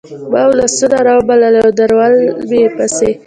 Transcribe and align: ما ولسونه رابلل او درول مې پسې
ما 0.31 0.41
ولسونه 0.51 0.97
رابلل 1.07 1.55
او 1.63 1.69
درول 1.79 2.13
مې 2.49 2.61
پسې 2.75 3.09